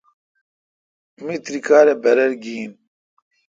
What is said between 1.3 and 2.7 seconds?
تری کالہ برر گھن۔